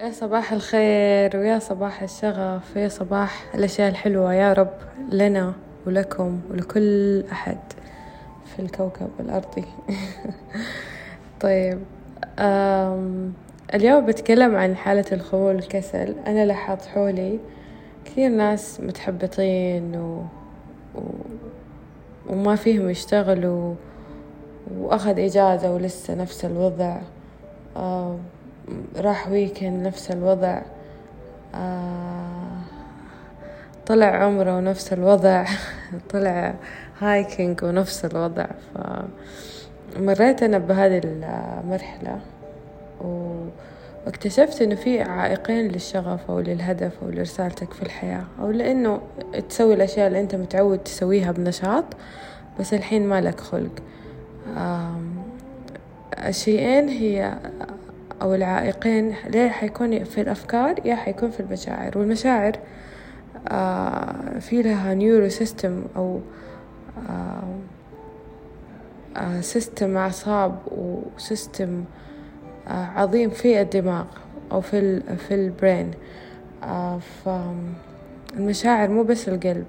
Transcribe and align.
يا 0.00 0.10
صباح 0.10 0.52
الخير 0.52 1.36
ويا 1.36 1.58
صباح 1.58 2.02
الشغف 2.02 2.76
ويا 2.76 2.88
صباح 2.88 3.54
الأشياء 3.54 3.88
الحلوة 3.88 4.34
يا 4.34 4.52
رب 4.52 4.72
لنا 5.12 5.52
ولكم 5.86 6.40
ولكل 6.50 7.24
أحد 7.32 7.58
في 8.44 8.62
الكوكب 8.62 9.10
الأرضي. 9.20 9.64
طيب 11.40 11.78
اليوم 13.74 14.06
بتكلم 14.06 14.56
عن 14.56 14.76
حالة 14.76 15.04
الخمول 15.12 15.54
والكسل 15.56 16.14
أنا 16.26 16.46
لاحظت 16.46 16.86
حولي 16.86 17.38
كثير 18.04 18.28
ناس 18.28 18.80
متحبطين 18.80 19.96
و... 19.96 20.24
و... 20.94 21.00
وما 22.28 22.56
فيهم 22.56 22.90
يشتغلوا 22.90 23.74
وأخذ 24.78 25.18
إجازة 25.18 25.74
ولسه 25.74 26.14
نفس 26.14 26.44
الوضع. 26.44 27.00
راح 28.96 29.28
weekend 29.28 29.86
نفس 29.86 30.10
الوضع. 30.10 30.62
طلع 33.86 34.06
عمره 34.06 34.56
ونفس 34.56 34.92
الوضع. 34.92 35.44
طلع 36.12 36.54
hiking 37.00 37.64
ونفس 37.64 38.04
الوضع. 38.04 38.46
فمريت 39.94 40.42
أنا 40.42 40.58
بهذه 40.58 41.00
المرحلة 41.04 42.20
واكتشفت 44.06 44.62
إنه 44.62 44.74
في 44.74 45.00
عائقين 45.00 45.68
للشغف 45.68 46.30
أو 46.30 46.40
للهدف 46.40 46.92
أو 47.02 47.10
لرسالتك 47.10 47.72
في 47.72 47.82
الحياة 47.82 48.24
أو 48.40 48.50
لإنه 48.50 49.00
تسوي 49.48 49.74
الأشياء 49.74 50.06
اللي 50.06 50.20
أنت 50.20 50.34
متعود 50.34 50.78
تسويها 50.78 51.32
بنشاط 51.32 51.84
بس 52.60 52.74
الحين 52.74 53.06
ما 53.06 53.20
لك 53.20 53.40
خلق. 53.40 53.72
الشيئين 56.18 56.88
هي 56.88 57.38
أو 58.22 58.34
العائقين 58.34 59.14
ليه 59.28 59.48
حيكون 59.48 60.04
في 60.04 60.20
الأفكار 60.20 60.74
يا 60.86 60.94
حيكون 60.94 61.30
في 61.30 61.40
المشاعر 61.40 61.98
والمشاعر 61.98 62.52
آه 63.48 64.38
في 64.38 64.62
لها 64.62 64.94
neuro 64.94 65.28
system 65.28 65.84
أو 65.96 66.20
آه 67.08 67.42
آه 69.16 69.40
system 69.40 69.96
أعصاب 69.96 70.58
و 70.66 70.83
system 70.83 71.84
آه 72.68 72.84
عظيم 72.96 73.30
في 73.30 73.60
الدماغ 73.60 74.04
أو 74.52 74.60
في 74.60 74.78
ال 74.78 75.16
في 75.18 75.34
ال 75.34 75.43
brain 75.43 75.90
آه 76.62 76.98
فالمشاعر 78.34 78.88
مو 78.88 79.02
بس 79.02 79.28
القلب 79.28 79.64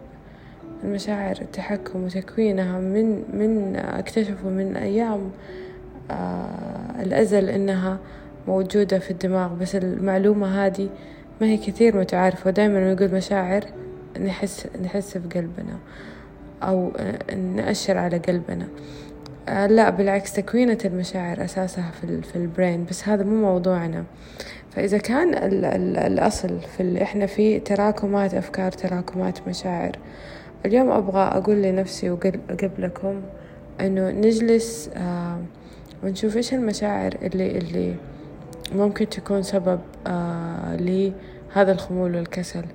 المشاعر 0.83 1.37
التحكم 1.41 2.03
وتكوينها 2.03 2.79
من 2.79 3.23
من 3.33 3.75
أكتشفوا 3.75 4.49
من 4.51 4.75
أيام 4.75 5.31
آه 6.11 7.01
الأزل 7.03 7.49
إنها 7.49 7.97
موجودة 8.47 8.99
في 8.99 9.11
الدماغ 9.11 9.53
بس 9.53 9.75
المعلومة 9.75 10.65
هذه 10.65 10.89
ما 11.41 11.47
هي 11.47 11.57
كثير 11.57 11.97
متعارفة 11.97 12.47
ودائما 12.47 12.93
نقول 12.93 13.11
مشاعر 13.15 13.63
نحس 14.19 14.67
نحس 14.83 15.17
في 15.17 15.39
قلبنا 15.39 15.77
أو 16.63 16.91
نأشر 17.55 17.97
على 17.97 18.17
قلبنا. 18.17 18.67
لا 19.47 19.89
بالعكس 19.89 20.33
تكوينة 20.33 20.77
المشاعر 20.85 21.43
أساسها 21.43 21.91
في, 22.01 22.21
في 22.21 22.35
البرين 22.35 22.85
بس 22.89 23.07
هذا 23.07 23.23
مو 23.23 23.41
موضوعنا. 23.41 24.03
فإذا 24.75 24.97
كان 24.97 25.33
ال 25.33 25.65
ال 25.65 25.97
الأصل 25.97 26.59
في 26.59 26.79
اللي 26.79 27.03
إحنا 27.03 27.25
فيه 27.25 27.59
تراكمات 27.59 28.33
أفكار 28.33 28.71
تراكمات 28.71 29.47
مشاعر. 29.47 29.91
اليوم 30.65 30.91
أبغى 30.91 31.21
أقول 31.21 31.61
لنفسي 31.61 32.09
وقبلكم 32.09 33.21
إنه 33.81 34.09
نجلس 34.09 34.89
آه 34.95 35.37
ونشوف 36.03 36.37
إيش 36.37 36.53
المشاعر 36.53 37.17
اللي 37.23 37.57
اللي 37.57 37.95
ممكن 38.75 39.09
تكون 39.09 39.43
سبب 39.43 39.79
آه 40.07 40.75
لهذا 40.75 41.71
الخمول 41.71 42.15
والكسل. 42.15 42.65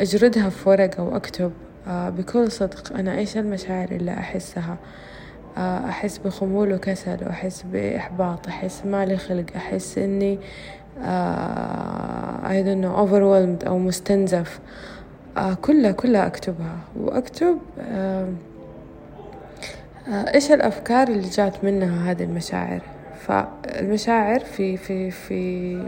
أجردها 0.00 0.48
في 0.50 0.68
ورقة 0.68 1.02
وأكتب 1.02 1.52
آه 1.88 2.10
بكل 2.10 2.50
صدق 2.52 2.96
أنا 2.96 3.18
إيش 3.18 3.36
المشاعر 3.36 3.88
اللي 3.90 4.10
أحسها؟ 4.12 4.76
آه 5.56 5.88
أحس 5.88 6.18
بخمول 6.18 6.72
وكسل 6.72 7.16
وأحس 7.26 7.64
بإحباط 7.72 8.48
أحس 8.48 8.82
مالي 8.86 9.16
خلق 9.16 9.44
أحس 9.56 9.98
إني 9.98 10.38
آه 11.02 12.40
I 12.44 12.64
don't 12.66 12.84
know 12.84 12.96
overwhelmed 13.08 13.66
أو 13.66 13.78
مستنزف. 13.78 14.60
آه 15.36 15.54
كلها 15.54 15.92
كلها 15.92 16.26
أكتبها. 16.26 16.76
وأكتب 17.00 17.58
آه 17.80 18.28
آه 20.08 20.34
إيش 20.34 20.52
الأفكار 20.52 21.08
اللي 21.08 21.28
جات 21.28 21.64
منها 21.64 22.10
هذه 22.10 22.22
المشاعر؟ 22.24 22.80
فالمشاعر 23.28 24.40
في 24.40 24.76
في 24.76 25.10
في 25.10 25.82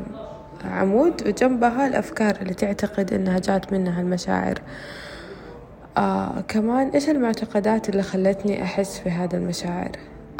عمود 0.64 1.28
وجنبها 1.28 1.86
الأفكار 1.86 2.36
اللي 2.42 2.54
تعتقد 2.54 3.12
إنها 3.14 3.38
جات 3.38 3.72
منها 3.72 4.00
المشاعر. 4.00 4.62
آه 5.96 6.40
كمان 6.48 6.88
إيش 6.88 7.08
المعتقدات 7.08 7.88
اللي 7.88 8.02
خلتني 8.02 8.62
أحس 8.62 8.98
في 8.98 9.10
هذا 9.10 9.36
المشاعر؟ 9.36 9.90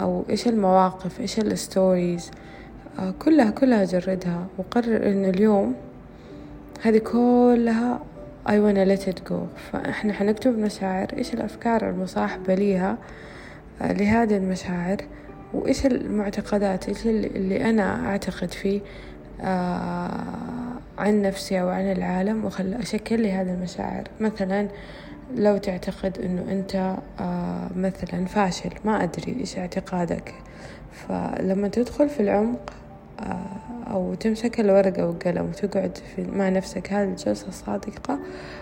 أو 0.01 0.25
إيش 0.31 0.49
المواقف؟ 0.49 1.21
إيش 1.21 1.39
الستوريز؟ 1.39 2.31
آه 2.99 3.15
كلها 3.19 3.51
كلها 3.51 3.84
جردها 3.84 4.47
وقرر 4.59 5.09
إنه 5.09 5.28
اليوم 5.28 5.75
هذه 6.83 6.99
كلها 6.99 8.01
I 8.49 8.53
wanna 8.53 8.84
let 8.95 9.09
it 9.09 9.31
go. 9.31 9.34
فإحنا 9.73 10.13
حنكتب 10.13 10.59
مشاعر 10.59 11.07
إيش 11.17 11.34
الأفكار 11.34 11.91
المصاحبة 11.91 12.55
ليها 12.55 12.99
آه 13.83 13.93
لهذه 13.93 14.37
المشاعر؟ 14.37 14.97
وإيش 15.55 15.87
المعتقدات؟ 15.87 16.89
إيش 16.89 17.07
اللي 17.07 17.71
أنا 17.71 18.07
أعتقد 18.09 18.51
فيه 18.51 18.81
آه 19.41 20.11
عن 20.99 21.23
نفسي 21.23 21.61
أو 21.61 21.69
عن 21.69 21.93
العالم 21.93 22.45
وخل 22.45 22.75
أشكل 22.75 23.21
لي 23.21 23.33
هذه 23.33 23.55
المشاعر. 23.55 24.05
مثلا 24.21 24.69
لو 25.34 25.57
تعتقد 25.57 26.19
إنه 26.19 26.53
أنت 26.53 26.97
آه 27.21 27.69
مثلا 27.77 28.25
فاشل 28.27 28.71
ما 28.84 29.03
أدري 29.03 29.37
إيش 29.41 29.59
اعتقادك. 29.59 30.34
فلما 30.93 31.69
تدخل 31.69 32.09
في 32.09 32.21
العمق 32.21 32.73
آه 33.21 33.67
أو 33.91 34.15
تمسك 34.15 34.61
الورقة 34.61 35.07
والقلم 35.07 35.47
وتقعد 35.47 35.99
في 36.17 36.23
مع 36.23 36.49
نفسك 36.49 36.93
هذه 36.93 37.09
الجلسة 37.09 37.49
الصادقة 37.49 38.19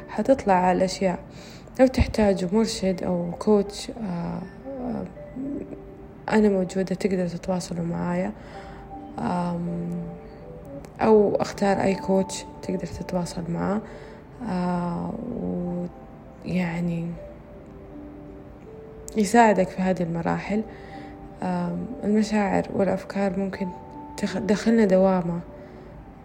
حتطلع 0.09 0.55
على 0.55 0.79
الأشياء 0.79 1.19
لو 1.81 1.87
تحتاج 1.87 2.55
مرشد 2.55 3.03
أو 3.05 3.31
كوتش 3.39 3.91
أنا 6.33 6.49
موجودة 6.49 6.95
تقدر 6.95 7.29
تتواصلوا 7.29 7.85
معايا. 7.85 8.33
أو 11.01 11.37
أختار 11.37 11.83
أي 11.83 11.95
كوتش 11.95 12.45
تقدر 12.63 12.87
تتواصل 12.87 13.43
معاه. 13.49 13.81
ويعني 16.47 17.07
يساعدك 19.17 19.69
في 19.69 19.83
هذه 19.83 20.03
المراحل. 20.03 20.63
المشاعر 22.05 22.67
والأفكار 22.75 23.39
ممكن 23.39 23.69
تدخلنا 24.17 24.85
دوامة. 24.85 25.41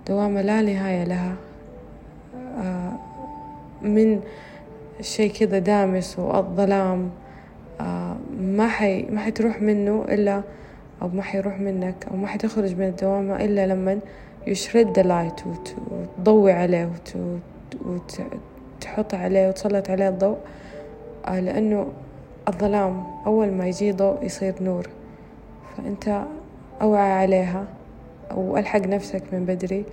دوامة 0.07 0.41
لا 0.41 0.61
نهاية 0.61 1.03
لها. 1.03 1.35
من 3.81 4.21
شيء 5.01 5.31
كذا 5.31 5.59
دامس 5.59 6.19
والظلام 6.19 6.99
آه 6.99 7.28
ما 8.59 8.68
حي 8.68 9.03
ما 9.03 9.20
حتروح 9.20 9.62
منه 9.62 10.06
إلا 10.09 10.42
أو 11.02 11.08
ما 11.08 11.22
حيروح 11.22 11.59
منك 11.59 11.96
أو 12.12 12.16
ما 12.16 12.28
حتخرج 12.28 12.75
من 12.75 12.88
الدوامة 12.88 13.36
إلا 13.46 13.68
لما 13.68 14.00
يشرد 14.47 15.00
لايت 15.00 15.42
وتضوي 15.47 16.52
عليه 16.52 16.92
وتحط 17.86 19.14
عليه 19.14 19.47
وتسلط 19.47 19.90
عليه 19.90 20.09
الضوء. 20.09 20.38
آه 21.25 21.40
لأنه 21.40 21.88
الظلام 22.47 23.03
أول 23.25 23.52
ما 23.52 23.68
يجي 23.68 23.92
ضوء 23.92 24.25
يصير 24.25 24.53
نور. 24.62 24.90
فأنت 25.78 26.24
أوعى 26.81 27.12
عليها 27.12 27.66
أو 28.31 28.58
ألحق 28.58 28.81
نفسك 28.88 29.24
من 29.31 29.46
بدري. 29.46 29.86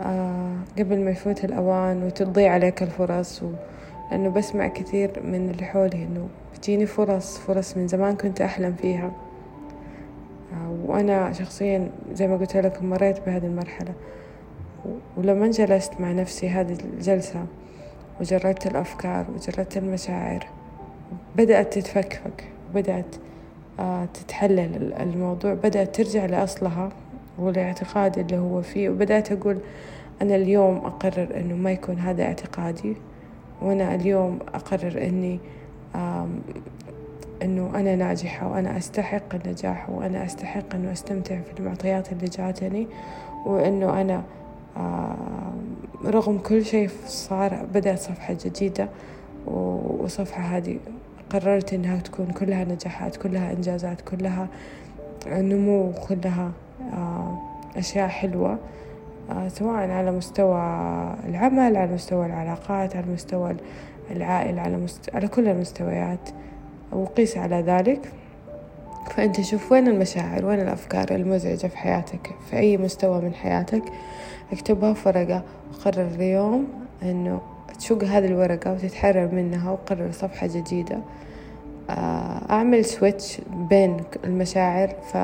آه 0.00 0.54
قبل 0.78 1.00
ما 1.00 1.10
يفوت 1.10 1.44
الأوان 1.44 2.02
وتضيع 2.02 2.52
عليك 2.52 2.82
الفرص 2.82 3.42
و... 3.42 3.46
لأنه 4.10 4.28
بسمع 4.28 4.68
كثير 4.68 5.10
من 5.24 5.50
اللي 5.50 5.64
حولي 5.64 6.02
إنه 6.02 6.28
بتجيني 6.60 6.86
فرص 6.86 7.38
فرص 7.38 7.76
من 7.76 7.88
زمان 7.88 8.16
كنت 8.16 8.40
أحلم 8.40 8.72
فيها. 8.72 9.12
وأنا 10.86 11.32
شخصيا 11.32 11.90
زي 12.12 12.28
ما 12.28 12.36
قلت 12.36 12.56
لكم 12.56 12.90
مريت 12.90 13.26
بهذه 13.26 13.46
المرحلة. 13.46 13.92
ولما 15.16 15.50
جلست 15.50 16.00
مع 16.00 16.12
نفسي 16.12 16.48
هذه 16.48 16.76
الجلسة 16.84 17.44
وجردت 18.20 18.66
الأفكار 18.66 19.26
وجردت 19.34 19.76
المشاعر 19.76 20.46
بدأت 21.36 21.72
تتفكفك 21.72 22.44
بدأت 22.74 23.16
تتحلل 24.14 24.92
الموضوع 24.92 25.54
بدأت 25.54 25.96
ترجع 25.96 26.26
لأصلها 26.26 26.88
والاعتقاد 27.38 28.18
اللي 28.18 28.38
هو 28.38 28.62
فيه. 28.62 28.90
وبدأت 28.90 29.32
أقول 29.32 29.58
أنا 30.22 30.36
اليوم 30.36 30.76
أقرر 30.76 31.28
أنه 31.36 31.54
ما 31.54 31.72
يكون 31.72 31.98
هذا 31.98 32.22
اعتقادي 32.24 32.96
وأنا 33.62 33.94
اليوم 33.94 34.38
أقرر 34.54 35.02
أني 35.02 35.40
أنه 37.42 37.70
أنا 37.74 37.96
ناجحة 37.96 38.48
وأنا 38.48 38.76
أستحق 38.76 39.34
النجاح 39.34 39.90
وأنا 39.90 40.24
أستحق 40.24 40.74
أنه 40.74 40.92
أستمتع 40.92 41.40
في 41.40 41.60
المعطيات 41.60 42.12
اللي 42.12 42.26
جاتني 42.26 42.86
وأنه 43.46 44.00
أنا 44.00 44.22
رغم 46.04 46.38
كل 46.38 46.64
شيء 46.64 46.90
صار 47.06 47.66
بدأت 47.74 47.98
صفحة 47.98 48.36
جديدة 48.44 48.88
وصفحة 49.46 50.42
هذه 50.42 50.78
قررت 51.30 51.72
إنها 51.72 51.96
تكون 51.96 52.26
كلها 52.26 52.64
نجاحات 52.64 53.16
كلها 53.16 53.52
إنجازات 53.52 54.00
كلها 54.00 54.48
نمو 55.26 55.92
كلها 56.08 56.50
أشياء 57.76 58.08
حلوة 58.08 58.58
آه، 59.30 59.48
سواء 59.48 59.90
على 59.90 60.12
مستوى 60.12 60.60
العمل 61.28 61.76
على 61.76 61.92
مستوى 61.94 62.26
العلاقات 62.26 62.96
على 62.96 63.06
مستوى 63.06 63.56
العائلة 64.10 64.60
على, 64.62 64.76
مست... 64.76 65.14
على 65.14 65.28
كل 65.28 65.48
المستويات 65.48 66.30
وقيس 66.92 67.36
على 67.36 67.60
ذلك. 67.60 68.12
فأنت 69.16 69.40
شوف 69.40 69.72
وين 69.72 69.88
المشاعر 69.88 70.46
وين 70.46 70.60
الأفكار 70.60 71.10
المزعجة 71.10 71.66
في 71.66 71.78
حياتك. 71.78 72.30
في 72.50 72.56
أي 72.56 72.76
مستوى 72.76 73.20
من 73.20 73.34
حياتك 73.34 73.82
اكتبها 74.52 74.92
في 74.92 75.08
ورقة 75.08 75.42
وقرر 75.72 76.06
اليوم 76.06 76.68
أنه 77.02 77.40
تشق 77.78 78.04
هذه 78.04 78.26
الورقة 78.26 78.72
وتتحرر 78.72 79.34
منها 79.34 79.70
وقرر 79.70 80.12
صفحة 80.12 80.46
جديدة. 80.46 80.98
آه، 81.90 82.40
أعمل 82.50 82.84
switch 82.84 83.40
بين 83.50 83.96
المشاعر. 84.24 84.88
ف 85.12 85.16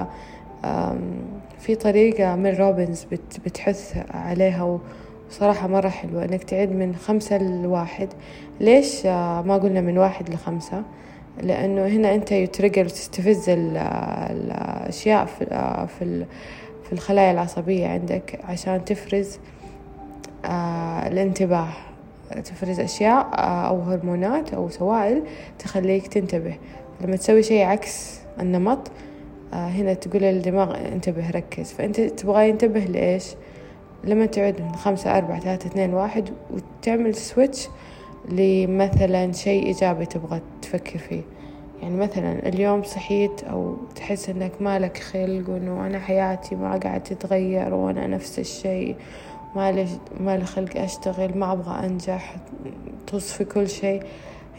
في 1.58 1.74
طريقة 1.74 2.36
من 2.36 2.54
روبنز 2.54 3.06
بتحث 3.46 3.98
عليها 4.10 4.78
وصراحة 5.28 5.68
مرة 5.68 5.88
حلوة 5.88 6.24
إنك 6.24 6.44
تعد 6.44 6.72
من 6.72 6.94
خمسة 6.96 7.38
لواحد. 7.38 8.08
ليش؟ 8.60 9.06
آه، 9.06 9.42
ما 9.42 9.56
قلنا 9.56 9.80
من 9.80 9.98
واحد 9.98 10.30
لخمسة. 10.30 10.82
لأنه 11.42 11.86
هنا 11.86 12.14
أنت 12.14 12.32
you 12.32 12.50
trigger 12.50 12.90
تستفز 12.90 13.44
الأشياء 13.48 15.24
في 15.24 15.44
آه، 15.52 15.86
في 15.86 16.92
الخلايا 16.92 17.32
العصبية 17.32 17.86
عندك 17.88 18.40
عشان 18.44 18.84
تفرز 18.84 19.38
الانتباه. 21.06 21.68
تفرز 22.44 22.80
أشياء 22.80 23.28
أو 23.68 23.80
هرمونات 23.82 24.54
أو 24.54 24.68
سوائل 24.68 25.22
تخليك 25.58 26.06
تنتبه. 26.06 26.54
لما 27.00 27.16
تسوي 27.16 27.42
شيء 27.42 27.64
عكس 27.64 28.20
النمط 28.40 28.90
آه، 29.52 29.68
هنا 29.68 29.94
تقول 29.94 30.22
للدماغ 30.22 30.76
انتبه 30.92 31.30
ركز. 31.30 31.72
فأنت 31.72 32.00
تبغى 32.00 32.48
ينتبه 32.48 32.80
لإيش؟ 32.80 33.24
لما 34.04 34.26
تعد 34.26 34.60
من 34.60 34.72
خمسة 34.74 35.18
أربعة 35.18 35.40
ثلاثة 35.40 35.66
اثنين 35.66 35.94
واحد 35.94 36.30
وتعمل 36.50 37.14
سويتش 37.14 37.68
لمثلا 38.28 39.32
شيء 39.32 39.66
إيجابي 39.66 40.06
تبغى 40.06 40.40
تفكر 40.62 40.98
فيه. 40.98 41.22
يعني 41.82 41.96
مثلا 41.96 42.48
اليوم 42.48 42.82
صحيت 42.82 43.44
أو 43.44 43.76
تحس 43.94 44.28
إنك 44.28 44.52
مالك 44.60 44.98
خلق 44.98 45.50
وإنه 45.50 45.86
أنا 45.86 45.98
حياتي 45.98 46.54
ما 46.54 46.76
قاعد 46.76 47.02
تتغير 47.02 47.74
وأنا 47.74 48.06
نفس 48.06 48.38
الشيء 48.38 48.96
مالي 49.56 49.86
مالي 50.20 50.44
خلق 50.44 50.76
أشتغل 50.76 51.38
ما 51.38 51.52
أبغى 51.52 51.86
أنجح 51.86 52.36
طز 53.12 53.24
في 53.24 53.44
كل 53.44 53.68
شيء. 53.68 54.02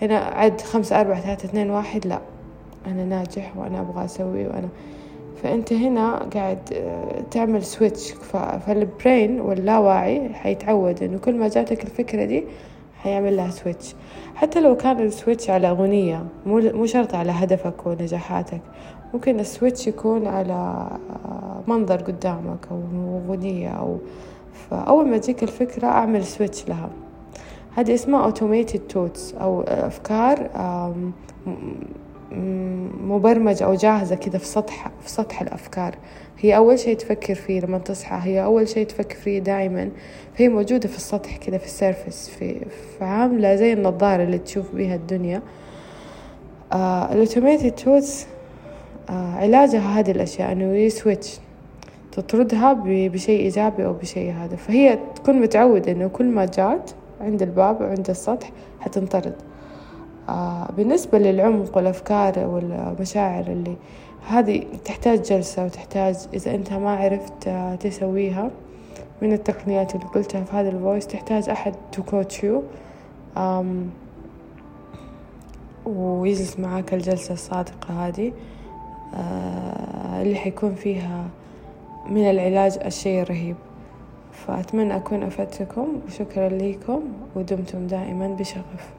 هنا 0.02 0.18
عد 0.18 0.62
خمسة 0.62 1.02
أربعة 1.02 1.22
ثلاثة 1.22 1.46
اثنين 1.46 1.70
واحد 1.70 2.08
لا 2.08 2.22
أنا 2.88 3.06
ناجح 3.06 3.58
وأنا 3.58 3.80
أبغى 3.82 4.06
أسوي 4.06 4.48
وأنا 4.48 4.70
فأنت 5.44 5.74
هنا 5.74 6.16
قاعد 6.34 6.60
آه، 6.74 7.22
تعمل 7.32 7.64
switch 7.64 8.12
فال 8.66 8.87
brain 8.87 9.42
واللاواعي 9.42 10.30
حيتعود 10.34 11.04
إنه 11.04 11.18
كل 11.18 11.36
ما 11.36 11.48
جاتك 11.48 11.84
الفكرة 11.84 12.26
دي 12.26 12.44
حيعمل 13.04 13.38
لها 13.38 13.50
switch 13.50 13.96
حتى 14.36 14.62
لو 14.62 14.76
كان 14.78 15.00
ال 15.00 15.07
switch 15.07 15.50
على 15.50 15.70
أغنية 15.70 16.26
مو 16.46 16.60
مو 16.60 16.86
شرط 16.86 17.16
على 17.16 17.32
هدفك 17.32 17.86
ونجاحاتك. 17.88 18.62
ممكن 19.14 19.40
ال 19.40 19.47
switch 19.47 19.88
يكون 19.88 20.28
على 20.28 20.88
آه، 21.26 21.64
منظر 21.68 21.96
قدامك 21.96 22.68
أو 22.72 22.82
أغنية 23.30 23.70
أو 23.70 23.98
فأول 24.70 25.08
ما 25.08 25.18
تجيك 25.18 25.44
الفكرة 25.44 25.88
أعمل 25.88 26.24
switch 26.24 26.70
لها. 26.70 26.90
هذه 27.76 27.94
اسمها 27.94 28.32
automated 28.32 28.94
thoughts 28.94 29.42
أو 29.42 29.62
أفكار 29.62 30.50
مبرمجة 33.02 33.64
أو 33.64 33.76
جاهزة 33.76 34.16
كذا 34.16 34.38
في 34.38 34.46
سطح 34.46 34.92
في 35.02 35.10
سطح 35.10 35.42
الأفكار. 35.42 35.96
هي 36.40 36.56
أول 36.56 36.80
شيء 36.80 36.98
تفكر 36.98 37.36
فيه 37.36 37.62
لما 37.62 37.78
تصحى 37.78 38.30
هي 38.30 38.44
أول 38.44 38.68
شيء 38.68 38.86
تفكر 38.86 39.16
فيه 39.16 39.40
دائما 39.40 39.90
فهي 40.36 40.50
موجودة 40.50 40.88
في 40.88 40.98
السطح 40.98 41.38
كذا 41.38 41.58
في 41.58 41.66
ال 41.66 41.74
surface 41.74 42.30
في 42.30 42.66
فعاملة 43.00 43.56
زي 43.56 43.74
النظارة 43.74 44.24
اللي 44.24 44.38
تشوف 44.38 44.76
بيها 44.76 44.96
الدنيا. 44.96 45.42
آه 46.74 47.14
ال 47.14 47.19
automated 47.19 47.72
thoughts 47.72 48.28
آه 49.10 49.34
علاجها 49.36 50.00
هذه 50.00 50.12
الأشياء 50.12 50.52
إنه 50.52 50.76
ي 50.76 50.85
switch 50.85 51.40
تطردها 52.12 52.74
بشيء 52.86 53.40
إيجابي 53.40 53.86
أو 53.86 53.94
بشيء 53.94 54.34
هذا. 54.34 54.56
فهي 54.56 55.00
تكون 55.16 55.42
متعودة 55.42 55.92
إنه 55.92 56.08
كل 56.08 56.26
ما 56.26 56.46
جات 56.46 56.92
عند 57.22 57.42
الباب 57.42 57.82
وعند 57.82 58.10
السطح 58.10 58.52
حتنطرد. 58.80 59.36
بالنسبة 60.78 61.18
للعمق 61.18 61.78
والأفكار 61.78 62.40
والمشاعر 62.40 63.48
اللي 63.48 63.76
هذه 64.28 64.64
تحتاج 64.86 65.22
جلسة 65.22 65.66
وتحتاج 65.66 66.16
إذا 66.34 66.56
أنت 66.56 66.74
ما 66.74 66.96
عرفت 66.96 67.48
آه 67.48 67.76
تسويها 67.76 68.52
من 69.22 69.34
التقنيات 69.34 69.96
اللي 69.96 70.06
قلتها 70.06 70.44
في 70.44 70.56
هذا 70.56 70.70
ال 70.70 70.76
voice 70.76 71.08
تحتاج 71.08 71.50
أحد 71.50 71.74
to 71.92 72.04
coach 72.04 72.44
you 72.44 72.64
ويجلس 75.86 76.60
معاك 76.60 76.94
الجلسة 76.94 77.34
الصادقة 77.34 78.08
هذه 78.08 78.32
آه 79.16 80.22
اللي 80.22 80.36
حيكون 80.36 80.76
فيها 80.76 81.26
من 82.10 82.30
العلاج 82.30 82.80
الشيء 82.86 83.22
الرهيب. 83.22 83.56
فأتمنى 84.32 84.96
أكون 84.96 85.24
أفدتكم 85.24 85.88
وشكرا 86.08 86.50
لكم 86.50 87.02
ودمتم 87.36 87.88
دائما 87.88 88.28
بشغف. 88.28 88.97